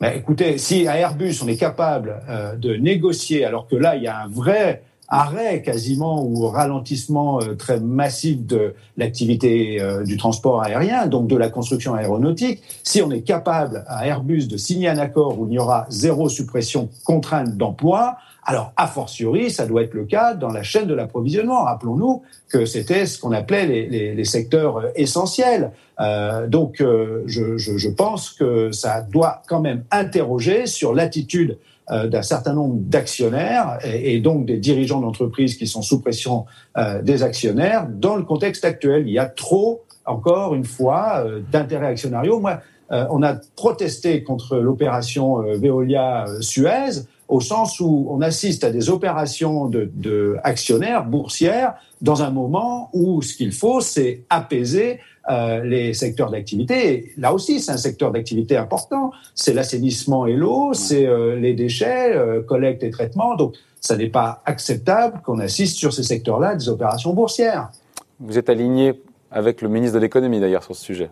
ben, 0.00 0.12
écoutez, 0.16 0.56
si 0.56 0.88
à 0.88 0.96
Airbus 0.96 1.34
on 1.42 1.48
est 1.48 1.58
capable 1.58 2.22
euh, 2.30 2.56
de 2.56 2.74
négocier, 2.74 3.44
alors 3.44 3.66
que 3.66 3.76
là 3.76 3.96
il 3.96 4.02
y 4.02 4.06
a 4.06 4.22
un 4.22 4.28
vrai 4.28 4.82
arrêt 5.10 5.60
quasiment 5.60 6.24
ou 6.24 6.48
ralentissement 6.48 7.42
euh, 7.42 7.54
très 7.54 7.80
massif 7.80 8.46
de 8.46 8.74
l'activité 8.96 9.78
euh, 9.80 10.04
du 10.04 10.16
transport 10.16 10.62
aérien, 10.62 11.06
donc 11.06 11.26
de 11.26 11.36
la 11.36 11.50
construction 11.50 11.94
aéronautique, 11.94 12.62
si 12.82 13.02
on 13.02 13.10
est 13.10 13.22
capable 13.22 13.84
à 13.88 14.06
Airbus 14.06 14.46
de 14.46 14.56
signer 14.56 14.88
un 14.88 14.98
accord 14.98 15.38
où 15.38 15.46
il 15.48 15.54
y 15.54 15.58
aura 15.58 15.84
zéro 15.90 16.28
suppression 16.28 16.88
contrainte 17.04 17.56
d'emploi, 17.56 18.16
alors, 18.50 18.72
a 18.76 18.86
fortiori, 18.86 19.50
ça 19.50 19.66
doit 19.66 19.82
être 19.82 19.94
le 19.94 20.04
cas 20.04 20.34
dans 20.34 20.50
la 20.50 20.62
chaîne 20.62 20.86
de 20.86 20.94
l'approvisionnement. 20.94 21.64
Rappelons-nous 21.64 22.22
que 22.48 22.64
c'était 22.64 23.06
ce 23.06 23.18
qu'on 23.18 23.32
appelait 23.32 23.66
les, 23.66 24.14
les, 24.14 24.24
secteurs 24.24 24.78
euh, 24.78 24.88
essentiels. 24.96 25.72
Euh, 26.00 26.46
donc, 26.46 26.76
je, 26.78 27.22
je, 27.26 27.56
je, 27.56 27.88
pense 27.88 28.30
que 28.30 28.72
ça 28.72 29.02
doit 29.02 29.42
quand 29.48 29.60
même 29.60 29.84
interroger 29.90 30.66
sur 30.66 30.94
l'attitude 30.94 31.58
euh, 31.90 32.06
d'un 32.06 32.22
certain 32.22 32.52
nombre 32.52 32.76
d'actionnaires 32.76 33.78
et, 33.82 34.20
donc 34.20 34.46
des 34.46 34.58
dirigeants 34.58 35.00
d'entreprises 35.00 35.56
qui 35.56 35.66
sont 35.66 35.82
sous 35.82 36.00
pression 36.00 36.44
euh, 36.76 37.02
des 37.02 37.24
actionnaires 37.24 37.88
dans 37.88 38.14
le 38.14 38.22
contexte 38.22 38.64
actuel. 38.64 39.08
Il 39.08 39.12
y 39.12 39.18
a 39.18 39.26
trop, 39.26 39.82
encore 40.04 40.54
une 40.54 40.64
fois, 40.64 41.24
euh, 41.24 41.40
d'intérêts 41.50 41.88
actionnariaux. 41.88 42.38
Moi, 42.38 42.60
on 42.92 43.22
a 43.22 43.34
protesté 43.54 44.24
contre 44.24 44.56
l'opération 44.56 45.38
Veolia-Suez 45.38 47.06
au 47.30 47.40
sens 47.40 47.80
où 47.80 48.08
on 48.10 48.20
assiste 48.20 48.64
à 48.64 48.70
des 48.70 48.90
opérations 48.90 49.66
de, 49.66 49.90
de 49.94 50.36
actionnaires 50.42 51.04
boursières 51.04 51.74
dans 52.02 52.22
un 52.22 52.30
moment 52.30 52.90
où 52.92 53.22
ce 53.22 53.34
qu'il 53.34 53.52
faut, 53.52 53.80
c'est 53.80 54.24
apaiser 54.28 55.00
euh, 55.30 55.62
les 55.62 55.94
secteurs 55.94 56.30
d'activité. 56.30 57.12
Là 57.16 57.32
aussi, 57.32 57.60
c'est 57.60 57.70
un 57.70 57.76
secteur 57.76 58.10
d'activité 58.10 58.56
important. 58.56 59.12
C'est 59.34 59.52
l'assainissement 59.52 60.26
et 60.26 60.32
l'eau, 60.32 60.72
c'est 60.72 61.06
euh, 61.06 61.36
les 61.36 61.54
déchets, 61.54 62.16
euh, 62.16 62.42
collecte 62.42 62.82
et 62.82 62.90
traitement. 62.90 63.36
Donc, 63.36 63.54
ça 63.80 63.96
n'est 63.96 64.08
pas 64.08 64.42
acceptable 64.44 65.20
qu'on 65.24 65.38
assiste 65.38 65.76
sur 65.76 65.92
ces 65.92 66.02
secteurs-là 66.02 66.56
des 66.56 66.68
opérations 66.68 67.12
boursières. 67.12 67.70
Vous 68.18 68.38
êtes 68.38 68.50
aligné 68.50 69.00
avec 69.30 69.62
le 69.62 69.68
ministre 69.68 69.94
de 69.94 70.00
l'économie 70.00 70.40
d'ailleurs 70.40 70.64
sur 70.64 70.74
ce 70.74 70.84
sujet, 70.84 71.10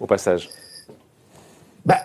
au, 0.00 0.06
passage. 0.06 0.50
Bah, 1.86 2.00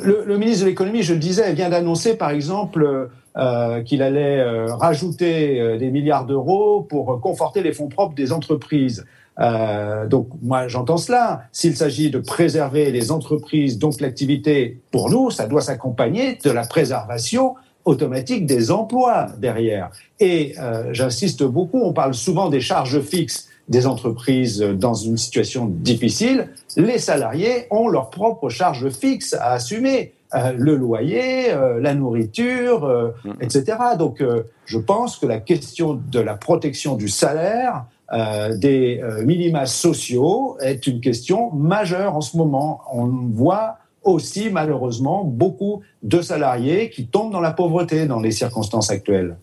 le, 0.00 0.24
le, 0.26 0.38
ministre 0.38 0.64
de 0.64 0.70
l'économie, 0.70 1.02
je 1.02 1.14
le 1.14 1.20
disais, 1.20 1.52
vient 1.52 1.68
d'annoncer 1.68 2.16
par 2.16 2.30
exemple 2.30 3.10
euh, 3.36 3.82
qu'il 3.82 4.02
allait 4.02 4.42
rajouter 4.70 5.78
des 5.78 5.90
milliards 5.90 6.26
d'euros 6.26 6.82
pour 6.82 7.20
conforter 7.20 7.62
les 7.62 7.72
fonds 7.72 7.88
propres 7.88 8.14
des 8.14 8.32
entreprises. 8.32 9.04
Euh, 9.38 10.06
donc 10.06 10.28
moi 10.42 10.68
j'entends 10.68 10.96
cela. 10.96 11.42
S'il 11.52 11.76
s'agit 11.76 12.10
de 12.10 12.18
préserver 12.18 12.90
les 12.90 13.10
entreprises, 13.10 13.78
donc 13.78 14.00
l'activité, 14.00 14.80
pour 14.90 15.10
nous, 15.10 15.30
ça 15.30 15.46
doit 15.46 15.60
s'accompagner 15.60 16.38
de 16.42 16.50
la 16.50 16.66
préservation 16.66 17.54
automatique 17.84 18.46
des 18.46 18.70
emplois 18.70 19.28
derrière. 19.38 19.90
Et 20.18 20.54
euh, 20.58 20.92
j'insiste 20.92 21.44
beaucoup, 21.44 21.80
on 21.82 21.92
parle 21.92 22.14
souvent 22.14 22.48
des 22.48 22.60
charges 22.60 23.00
fixes 23.00 23.48
des 23.68 23.86
entreprises 23.86 24.60
dans 24.60 24.94
une 24.94 25.16
situation 25.16 25.66
difficile. 25.66 26.48
Les 26.76 26.98
salariés 26.98 27.66
ont 27.70 27.88
leurs 27.88 28.10
propres 28.10 28.48
charges 28.48 28.88
fixes 28.90 29.34
à 29.34 29.52
assumer. 29.52 30.12
Euh, 30.34 30.52
le 30.56 30.74
loyer, 30.74 31.52
euh, 31.52 31.80
la 31.80 31.94
nourriture, 31.94 32.84
euh, 32.84 33.10
mm-hmm. 33.24 33.44
etc. 33.44 33.78
Donc, 33.96 34.24
je 34.64 34.78
pense 34.78 35.18
que 35.18 35.24
la 35.24 35.38
question 35.38 35.94
de 35.94 36.18
la 36.18 36.34
protection 36.34 36.96
du 36.96 37.08
salaire 37.08 37.84
euh, 38.12 38.56
des 38.56 39.00
euh, 39.02 39.24
minima 39.24 39.66
sociaux 39.66 40.56
est 40.60 40.86
une 40.86 41.00
question 41.00 41.50
majeure 41.50 42.14
en 42.14 42.20
ce 42.20 42.36
moment. 42.36 42.82
On 42.92 43.06
voit 43.32 43.78
aussi 44.06 44.50
malheureusement 44.50 45.24
beaucoup 45.24 45.82
de 46.02 46.20
salariés 46.22 46.90
qui 46.90 47.06
tombent 47.06 47.32
dans 47.32 47.40
la 47.40 47.52
pauvreté 47.52 48.06
dans 48.06 48.20
les 48.20 48.30
circonstances 48.30 48.90
actuelles. 48.90 49.36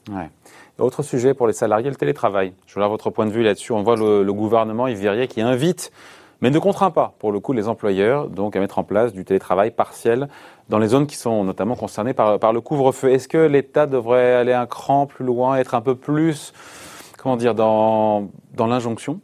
Autre 0.79 1.03
sujet 1.03 1.33
pour 1.33 1.45
les 1.45 1.53
salariés, 1.53 1.89
le 1.89 1.95
télétravail. 1.95 2.53
Je 2.65 2.73
voulais 2.73 2.87
votre 2.87 3.11
point 3.11 3.27
de 3.27 3.31
vue 3.31 3.43
là-dessus. 3.43 3.73
On 3.73 3.83
voit 3.83 3.95
le, 3.95 4.23
le 4.23 4.33
gouvernement 4.33 4.87
Yves 4.87 5.01
Verrier 5.01 5.27
qui 5.27 5.41
invite, 5.41 5.91
mais 6.41 6.49
ne 6.49 6.57
contraint 6.57 6.89
pas, 6.89 7.13
pour 7.19 7.31
le 7.31 7.39
coup, 7.39 7.53
les 7.53 7.67
employeurs 7.67 8.27
donc 8.27 8.55
à 8.55 8.59
mettre 8.59 8.79
en 8.79 8.83
place 8.83 9.13
du 9.13 9.23
télétravail 9.23 9.69
partiel 9.69 10.27
dans 10.69 10.79
les 10.79 10.87
zones 10.87 11.05
qui 11.05 11.15
sont 11.15 11.43
notamment 11.43 11.75
concernées 11.75 12.13
par, 12.13 12.53
le 12.53 12.61
couvre-feu. 12.61 13.11
Est-ce 13.11 13.27
que 13.27 13.37
l'État 13.37 13.85
devrait 13.85 14.33
aller 14.33 14.53
un 14.53 14.65
cran 14.65 15.05
plus 15.05 15.25
loin, 15.25 15.57
être 15.57 15.75
un 15.75 15.81
peu 15.81 15.95
plus 15.95 16.53
comment 17.17 17.37
dire, 17.37 17.53
dans 17.53 18.29
l'injonction? 18.57 19.21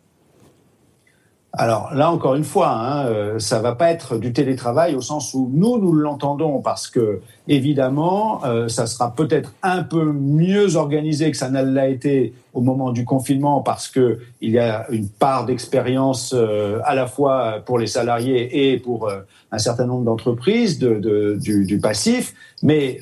Alors 1.53 1.93
là, 1.95 2.11
encore 2.11 2.35
une 2.35 2.43
fois, 2.43 2.69
hein, 2.69 3.07
euh, 3.07 3.39
ça 3.39 3.59
va 3.59 3.73
pas 3.73 3.89
être 3.89 4.17
du 4.17 4.33
télétravail 4.33 4.95
au 4.95 5.01
sens 5.01 5.33
où 5.33 5.49
nous, 5.51 5.79
nous 5.79 5.93
l'entendons 5.93 6.59
parce 6.61 6.87
que, 6.87 7.21
évidemment, 7.47 8.45
euh, 8.45 8.67
ça 8.67 8.85
sera 8.85 9.15
peut-être 9.15 9.53
un 9.63 9.81
peu 9.81 10.11
mieux 10.13 10.75
organisé 10.75 11.31
que 11.31 11.37
ça 11.37 11.49
ne 11.49 11.63
l'a 11.63 11.87
été 11.87 12.33
au 12.53 12.61
moment 12.61 12.91
du 12.91 13.03
confinement 13.03 13.61
parce 13.61 13.87
que 13.87 14.19
il 14.41 14.51
y 14.51 14.59
a 14.59 14.85
une 14.91 15.09
part 15.09 15.47
d'expérience 15.47 16.33
euh, 16.37 16.79
à 16.85 16.93
la 16.93 17.07
fois 17.07 17.63
pour 17.65 17.79
les 17.79 17.87
salariés 17.87 18.71
et 18.71 18.77
pour 18.77 19.11
un 19.51 19.57
certain 19.57 19.85
nombre 19.87 20.05
d'entreprises 20.05 20.77
de, 20.77 20.95
de, 20.99 21.35
du, 21.41 21.65
du, 21.65 21.79
passif. 21.79 22.35
Mais 22.61 22.99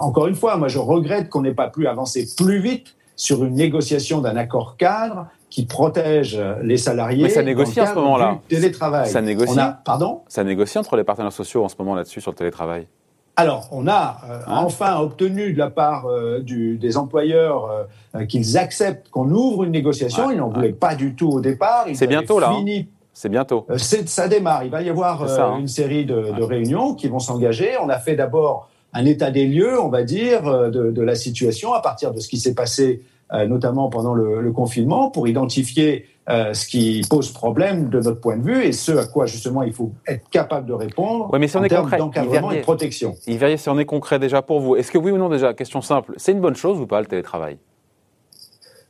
encore 0.00 0.26
une 0.26 0.34
fois, 0.34 0.56
moi, 0.56 0.66
je 0.66 0.78
regrette 0.78 1.28
qu'on 1.28 1.42
n'ait 1.42 1.54
pas 1.54 1.68
pu 1.68 1.86
avancer 1.86 2.26
plus 2.36 2.58
vite 2.58 2.96
sur 3.16 3.44
une 3.44 3.54
négociation 3.54 4.20
d'un 4.20 4.36
accord 4.36 4.76
cadre 4.76 5.26
qui 5.54 5.66
protège 5.66 6.42
les 6.62 6.76
salariés. 6.76 7.22
Mais 7.22 7.28
ça 7.28 7.44
négocie 7.44 7.80
en 7.80 7.86
ce 7.86 7.94
moment-là. 7.94 8.40
Télétravail. 8.48 9.08
Ça 9.08 9.22
négocie. 9.22 9.56
pardon 9.84 10.22
Ça 10.26 10.42
négocie 10.42 10.78
entre 10.78 10.96
les 10.96 11.04
partenaires 11.04 11.32
sociaux 11.32 11.62
en 11.62 11.68
ce 11.68 11.76
moment 11.78 11.94
là-dessus 11.94 12.20
sur 12.20 12.32
le 12.32 12.36
télétravail. 12.36 12.88
Alors, 13.36 13.68
on 13.70 13.86
a 13.86 14.18
euh, 14.28 14.38
hein 14.48 14.62
enfin 14.64 14.98
obtenu 14.98 15.52
de 15.52 15.58
la 15.58 15.70
part 15.70 16.06
euh, 16.06 16.40
du, 16.40 16.76
des 16.76 16.96
employeurs 16.96 17.86
euh, 18.16 18.26
qu'ils 18.26 18.58
acceptent 18.58 19.08
qu'on 19.10 19.30
ouvre 19.30 19.62
une 19.62 19.70
négociation. 19.70 20.32
Ils 20.32 20.38
n'en 20.38 20.48
voulaient 20.48 20.72
pas 20.72 20.96
du 20.96 21.14
tout 21.14 21.28
au 21.28 21.40
départ. 21.40 21.86
C'est 21.94 22.08
bientôt 22.08 22.40
là. 22.40 22.50
Hein. 22.50 22.82
C'est 23.12 23.28
bientôt. 23.28 23.64
ça 23.76 24.26
démarre. 24.26 24.64
Il 24.64 24.72
va 24.72 24.82
y 24.82 24.90
avoir 24.90 25.22
hein. 25.22 25.58
une 25.60 25.68
série 25.68 26.04
de, 26.04 26.32
de 26.36 26.42
réunions 26.42 26.96
qui 26.96 27.06
vont 27.06 27.20
s'engager. 27.20 27.76
On 27.80 27.88
a 27.90 27.98
fait 27.98 28.16
d'abord 28.16 28.68
un 28.92 29.04
état 29.04 29.30
des 29.30 29.46
lieux, 29.46 29.80
on 29.80 29.88
va 29.88 30.02
dire, 30.02 30.42
de, 30.42 30.90
de 30.90 31.02
la 31.02 31.14
situation 31.14 31.74
à 31.74 31.80
partir 31.80 32.12
de 32.12 32.18
ce 32.18 32.28
qui 32.28 32.38
s'est 32.38 32.54
passé 32.54 33.02
notamment 33.32 33.88
pendant 33.88 34.14
le, 34.14 34.40
le, 34.40 34.52
confinement, 34.52 35.10
pour 35.10 35.26
identifier 35.26 36.06
euh, 36.30 36.54
ce 36.54 36.66
qui 36.66 37.02
pose 37.10 37.30
problème 37.32 37.90
de 37.90 38.00
notre 38.00 38.18
point 38.18 38.38
de 38.38 38.42
vue 38.42 38.64
et 38.64 38.72
ce 38.72 38.92
à 38.92 39.06
quoi 39.06 39.26
justement 39.26 39.62
il 39.62 39.74
faut 39.74 39.92
être 40.06 40.26
capable 40.30 40.66
de 40.66 40.72
répondre 40.72 41.30
ouais, 41.30 41.38
mais 41.38 41.48
si 41.48 41.56
on 41.58 41.60
en 41.60 41.64
est 41.64 41.68
termes 41.68 41.90
d'encadrement 41.90 42.50
et 42.50 42.56
de 42.58 42.62
protection. 42.62 43.14
Il 43.26 43.36
verrait 43.36 43.58
si 43.58 43.68
on 43.68 43.78
est 43.78 43.84
concret 43.84 44.18
déjà 44.18 44.40
pour 44.40 44.60
vous. 44.60 44.74
Est-ce 44.74 44.90
que 44.90 44.96
oui 44.96 45.10
ou 45.10 45.18
non 45.18 45.28
déjà, 45.28 45.52
question 45.52 45.82
simple, 45.82 46.14
c'est 46.16 46.32
une 46.32 46.40
bonne 46.40 46.56
chose 46.56 46.80
ou 46.80 46.86
pas 46.86 47.00
le 47.00 47.06
télétravail? 47.06 47.58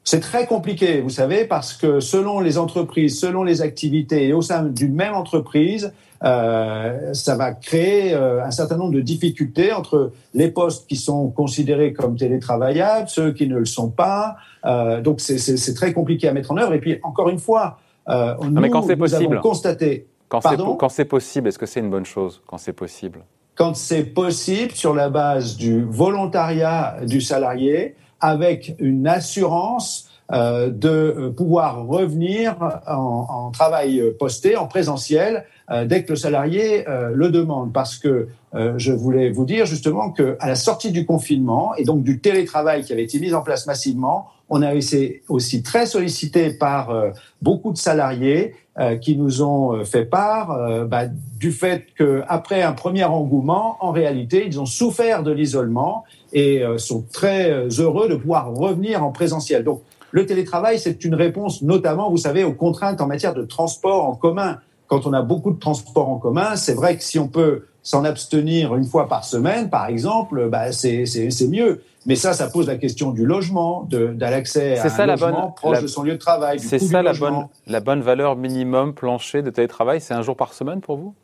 C'est 0.05 0.21
très 0.21 0.47
compliqué, 0.47 1.01
vous 1.01 1.11
savez, 1.11 1.47
parce 1.47 1.73
que 1.73 1.99
selon 1.99 2.41
les 2.41 2.59
entreprises, 2.59 3.19
selon 3.19 3.43
les 3.43 3.63
activités 3.63 4.29
et 4.29 4.33
au 4.35 4.43
sein 4.43 4.63
d'une 4.63 4.95
même 4.95 5.15
entreprise, 5.15 5.95
euh, 6.23 7.13
ça 7.15 7.37
va 7.37 7.53
créer 7.53 8.15
euh, 8.15 8.45
un 8.45 8.51
certain 8.51 8.77
nombre 8.77 8.93
de 8.93 9.01
difficultés 9.01 9.73
entre 9.73 10.13
les 10.35 10.49
postes 10.49 10.87
qui 10.87 10.97
sont 10.97 11.29
considérés 11.29 11.95
comme 11.95 12.17
télétravaillables, 12.17 13.09
ceux 13.09 13.33
qui 13.33 13.47
ne 13.49 13.59
le 13.59 13.65
sont 13.65 13.91
pas. 13.91 14.37
Euh, 14.67 15.01
donc 15.01 15.21
c'est 15.21 15.75
très 15.75 15.93
compliqué 15.95 16.29
à 16.29 16.33
mettre 16.33 16.53
en 16.53 16.59
œuvre. 16.59 16.75
Et 16.75 16.81
puis 16.81 16.99
encore 17.03 17.31
une 17.31 17.39
fois, 17.39 17.79
euh, 18.09 18.35
nous, 18.43 18.61
mais 18.61 18.69
quand 18.69 18.83
possible, 18.83 19.37
avons 19.37 19.41
constaté. 19.41 20.07
Quand 20.29 20.89
c'est 20.89 21.05
possible, 21.05 21.49
est-ce 21.49 21.59
que 21.59 21.67
c'est 21.67 21.81
une 21.81 21.91
bonne 21.91 22.07
chose 22.07 22.43
quand 22.47 22.59
c'est 22.59 22.73
possible? 22.73 23.21
Quand 23.55 23.75
c'est 23.75 24.05
possible 24.05 24.73
sur 24.73 24.95
la 24.95 25.09
base 25.09 25.57
du 25.57 25.85
volontariat 25.85 26.97
du 27.07 27.21
salarié, 27.21 27.95
avec 28.25 28.75
une 28.79 29.07
assurance 29.07 30.09
euh, 30.33 30.71
de 30.71 30.89
euh, 30.89 31.31
pouvoir 31.31 31.87
revenir 31.87 32.57
en, 32.87 33.27
en, 33.29 33.51
travail 33.51 34.03
posté, 34.19 34.57
en 34.57 34.67
présentiel, 34.67 35.45
euh, 35.71 35.87
dès 35.87 36.05
que 36.05 36.11
le 36.11 36.17
salarié 36.17 36.87
euh, 36.89 37.11
le 37.15 37.31
demande. 37.31 37.73
Parce 37.73 37.97
que 37.97 38.29
euh, 38.55 38.75
je 38.77 38.93
voulais 38.93 39.31
vous 39.31 39.47
dire 39.47 39.65
justement 39.65 40.11
que 40.11 40.37
à 40.41 40.49
la 40.49 40.57
sortie 40.57 40.93
du 40.93 41.07
confinement 41.07 41.75
et 41.77 41.85
donc 41.85 42.03
du 42.03 42.21
télétravail 42.21 42.85
qui 42.85 42.93
avait 42.93 43.05
été 43.05 43.19
mis 43.19 43.33
en 43.33 43.41
place 43.41 43.67
massivement, 43.67 44.29
on 44.51 44.61
a 44.61 44.75
été 44.75 45.23
aussi 45.29 45.63
très 45.63 45.87
sollicité 45.87 46.51
par 46.51 46.95
beaucoup 47.41 47.73
de 47.73 47.79
salariés 47.79 48.55
qui 49.01 49.17
nous 49.17 49.43
ont 49.43 49.83
fait 49.87 50.05
part 50.05 50.87
bah, 50.87 51.07
du 51.07 51.51
fait 51.51 51.87
qu'après 51.97 52.61
un 52.63 52.73
premier 52.73 53.05
engouement, 53.05 53.79
en 53.81 53.91
réalité, 53.91 54.45
ils 54.47 54.61
ont 54.61 54.67
souffert 54.67 55.23
de 55.23 55.33
l'isolement 55.33 56.05
et 56.35 56.63
euh, 56.63 56.77
sont 56.77 57.05
très 57.13 57.51
euh, 57.51 57.69
heureux 57.79 58.09
de 58.09 58.17
pouvoir 58.17 58.53
revenir 58.53 59.03
en 59.03 59.13
présentiel. 59.13 59.65
Donc, 59.65 59.83
le 60.11 60.27
télétravail, 60.27 60.79
c'est 60.79 61.05
une 61.05 61.15
réponse 61.15 61.63
notamment, 61.63 62.11
vous 62.11 62.19
savez, 62.19 62.45
aux 62.45 62.53
contraintes 62.53 63.01
en 63.01 63.07
matière 63.07 63.35
de 63.35 63.45
transport 63.45 64.05
en 64.05 64.15
commun. 64.15 64.59
Quand 64.87 65.07
on 65.07 65.13
a 65.13 65.23
beaucoup 65.23 65.51
de 65.51 65.59
transport 65.59 66.09
en 66.09 66.19
commun, 66.19 66.57
c'est 66.57 66.75
vrai 66.75 66.97
que 66.97 67.03
si 67.03 67.19
on 67.19 67.29
peut 67.29 67.65
s'en 67.83 68.05
abstenir 68.05 68.75
une 68.77 68.85
fois 68.85 69.09
par 69.09 69.25
semaine, 69.25 69.71
par 69.71 69.87
exemple, 69.87 70.49
bah, 70.49 70.73
c'est 70.73 71.05
mieux. 71.49 71.83
Mais 72.07 72.17
ça, 72.17 72.33
ça 72.33 72.49
pose 72.49 72.67
la 72.67 72.77
question 72.77 73.11
du 73.11 73.25
logement, 73.25 73.87
de, 73.89 74.09
de 74.09 74.21
l'accès 74.21 74.79
à 74.79 75.03
un 75.03 75.07
logement 75.07 75.31
bonne, 75.31 75.55
proche 75.57 75.83
de 75.83 75.87
son 75.87 76.03
lieu 76.03 76.13
de 76.13 76.19
travail. 76.19 76.61
C'est 76.61 76.79
ça 76.79 77.03
la 77.03 77.15
bonne, 77.15 77.47
la 77.67 77.81
bonne 77.81 78.03
valeur 78.03 78.37
minimum 78.37 78.95
plancher 78.95 79.43
de 79.43 79.51
télétravail, 79.51 80.01
c'est 80.01 80.15
un 80.15 80.23
jour 80.23 80.37
par 80.37 80.53
semaine 80.53 80.81
pour 80.81 80.97
vous? 80.97 81.15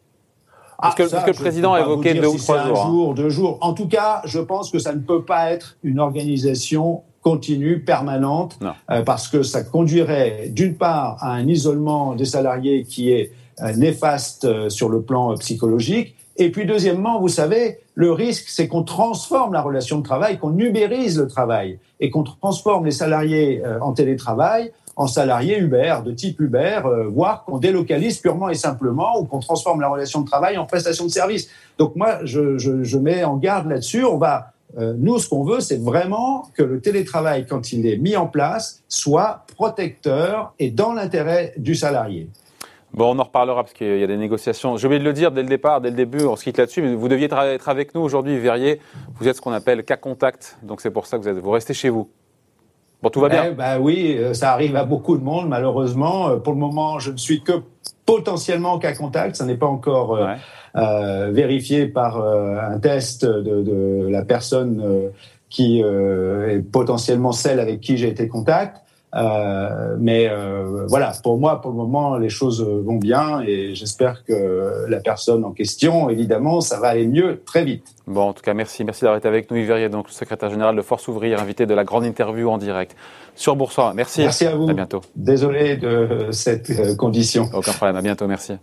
Parce 0.81 0.95
que, 0.95 1.03
ah, 1.15 1.23
que 1.23 1.31
le 1.31 1.37
président 1.37 1.75
a 1.75 1.81
évoqué 1.81 2.15
deux 2.15 2.27
ou 2.27 2.39
trois 2.39 2.67
jours. 2.67 2.81
Un 2.81 2.87
jour, 2.87 3.15
deux 3.15 3.31
jours. 3.31 3.59
En 3.61 3.73
tout 3.73 3.89
cas, 3.89 4.23
je 4.25 4.39
pense 4.39 4.71
que 4.71 4.79
ça 4.79 4.93
ne 4.95 5.01
peut 5.01 5.25
pas 5.25 5.51
être 5.51 5.77
une 5.83 6.01
organisation 6.01 7.03
continue, 7.23 7.81
permanente, 7.81 8.59
euh, 8.91 9.03
parce 9.03 9.29
que 9.29 9.43
ça 9.43 9.63
conduirait 9.63 10.49
d'une 10.49 10.77
part 10.77 11.19
à 11.21 11.33
un 11.33 11.47
isolement 11.47 12.15
des 12.15 12.25
salariés 12.25 12.85
qui 12.85 13.13
est 13.13 13.33
euh, 13.61 13.75
néfaste 13.75 14.45
euh, 14.45 14.71
sur 14.71 14.89
le 14.89 15.03
plan 15.03 15.35
psychologique, 15.35 16.17
et 16.37 16.51
puis 16.51 16.65
deuxièmement, 16.65 17.21
vous 17.21 17.29
savez, 17.29 17.81
le 17.95 18.13
risque, 18.13 18.49
c'est 18.49 18.67
qu'on 18.69 18.83
transforme 18.83 19.53
la 19.53 19.61
relation 19.61 19.99
de 19.99 20.03
travail, 20.03 20.39
qu'on 20.39 20.51
numérise 20.51 21.19
le 21.19 21.27
travail, 21.27 21.79
et 21.99 22.09
qu'on 22.09 22.23
transforme 22.23 22.87
les 22.87 22.93
salariés 22.93 23.63
en 23.83 23.93
télétravail 23.93 24.73
en 25.01 25.07
salariés 25.07 25.59
Uber, 25.59 25.97
de 26.05 26.13
type 26.13 26.39
Uber, 26.41 26.83
voire 27.09 27.45
qu'on 27.45 27.57
délocalise 27.57 28.19
purement 28.19 28.51
et 28.51 28.55
simplement, 28.55 29.19
ou 29.19 29.25
qu'on 29.25 29.41
transforme 29.41 29.81
la 29.81 29.89
relation 29.89 30.21
de 30.21 30.27
travail 30.27 30.59
en 30.59 30.67
prestation 30.67 31.07
de 31.07 31.11
service. 31.11 31.49
Donc 31.79 31.97
moi, 31.97 32.19
je, 32.25 32.59
je, 32.59 32.85
je 32.85 32.99
mets 32.99 33.25
en 33.25 33.39
garde 33.39 33.67
là-dessus. 33.67 34.05
On 34.05 34.19
va 34.19 34.53
euh, 34.79 34.93
nous, 34.99 35.19
ce 35.19 35.27
qu'on 35.27 35.43
veut, 35.43 35.61
c'est 35.61 35.83
vraiment 35.83 36.49
que 36.55 36.63
le 36.63 36.83
télétravail, 36.83 37.47
quand 37.47 37.73
il 37.73 37.87
est 37.87 37.97
mis 37.97 38.15
en 38.15 38.27
place, 38.27 38.83
soit 38.89 39.47
protecteur 39.57 40.53
et 40.59 40.71
dans 40.71 40.93
l'intérêt 40.93 41.55
du 41.57 41.75
salarié. 41.75 42.29
Bon, 42.93 43.17
on 43.17 43.19
en 43.19 43.25
reparlera 43.25 43.63
parce 43.63 43.73
qu'il 43.73 43.99
y 43.99 44.05
a 44.05 44.07
des 44.07 44.19
négociations. 44.19 44.77
J'ai 44.77 44.87
oublié 44.87 45.01
de 45.01 45.05
le 45.07 45.15
dire 45.15 45.33
dès 45.33 45.43
le 45.43 45.49
départ, 45.49 45.81
dès 45.81 45.91
le 45.91 45.97
début, 45.97 46.25
on 46.25 46.37
se 46.37 46.45
quitte 46.45 46.59
là-dessus, 46.59 46.83
mais 46.83 46.95
vous 46.95 47.09
deviez 47.09 47.27
être 47.33 47.69
avec 47.71 47.95
nous 47.95 48.03
aujourd'hui, 48.03 48.39
Verrier. 48.39 48.81
Vous 49.15 49.29
êtes 49.29 49.37
ce 49.37 49.41
qu'on 49.41 49.53
appelle 49.53 49.83
cas 49.83 49.97
contact, 49.97 50.59
donc 50.63 50.83
c'est 50.83 50.91
pour 50.91 51.07
ça 51.07 51.17
que 51.17 51.23
vous, 51.23 51.29
êtes, 51.29 51.39
vous 51.39 51.51
restez 51.53 51.73
chez 51.73 51.89
vous. 51.89 52.11
Bon, 53.03 53.09
tout 53.09 53.21
va 53.21 53.29
bien. 53.29 53.47
Eh 53.51 53.55
ben 53.55 53.79
oui, 53.79 54.17
euh, 54.19 54.35
ça 54.35 54.53
arrive 54.53 54.77
à 54.77 54.85
beaucoup 54.85 55.17
de 55.17 55.25
monde, 55.25 55.49
malheureusement. 55.49 56.29
Euh, 56.29 56.37
pour 56.37 56.53
le 56.53 56.59
moment, 56.59 56.99
je 56.99 57.13
ne 57.13 57.17
suis 57.17 57.43
que 57.43 57.63
potentiellement 58.05 58.79
cas 58.79 58.93
contact. 58.95 59.37
Ça 59.37 59.45
n'est 59.47 59.57
pas 59.57 59.67
encore 59.67 60.19
euh, 60.77 61.31
vérifié 61.33 61.87
par 61.87 62.21
euh, 62.21 62.57
un 62.61 62.79
test 62.79 63.25
de, 63.25 63.63
de 63.63 64.07
la 64.09 64.23
personne 64.23 64.81
euh, 64.85 65.09
qui 65.49 65.81
est 65.81 66.61
potentiellement 66.71 67.33
celle 67.33 67.59
avec 67.59 67.81
qui 67.81 67.97
j'ai 67.97 68.07
été 68.07 68.29
contact. 68.29 68.77
Euh, 69.15 69.97
mais 69.99 70.29
euh, 70.29 70.87
voilà, 70.89 71.13
pour 71.23 71.39
moi, 71.39 71.61
pour 71.61 71.73
le 71.73 71.77
moment, 71.77 72.17
les 72.17 72.29
choses 72.29 72.63
vont 72.63 72.97
bien 72.97 73.41
et 73.41 73.75
j'espère 73.75 74.25
que 74.25 74.87
la 74.89 75.01
personne 75.01 75.45
en 75.45 75.53
question, 75.53 76.11
évidemment, 76.11 76.61
ça 76.61 76.79
va 76.79 76.89
aller 76.89 77.07
mieux 77.07 77.43
très 77.45 77.65
vite. 77.65 77.85
Bon, 78.07 78.29
en 78.29 78.33
tout 78.33 78.43
cas, 78.43 78.55
merci. 78.55 78.85
Merci 78.85 79.03
d'avoir 79.03 79.19
été 79.19 79.29
avec 79.29 79.51
nous, 79.51 79.57
Yves 79.57 79.67
Verrier, 79.67 79.89
donc 79.89 80.09
le 80.09 80.13
secrétaire 80.13 80.51
général 80.51 80.77
de 80.77 80.83
Force 80.83 81.07
Ouvrière, 81.09 81.41
invité 81.41 81.67
de 81.67 81.75
la 81.75 81.85
grande 81.85 82.05
interview 82.05 82.49
en 82.49 82.59
direct 82.59 82.97
sur 83.35 83.57
Boursorama. 83.57 83.95
Merci. 83.95 84.23
Merci 84.23 84.47
à 84.47 84.55
vous. 84.55 84.69
À 84.69 84.75
bientôt. 84.75 85.01
Désolé 85.17 85.77
de 85.77 86.29
cette 86.31 86.97
condition. 86.97 87.49
Aucun 87.53 87.73
problème. 87.73 87.97
À 87.97 88.03
bientôt. 88.03 88.27
Merci. 88.27 88.55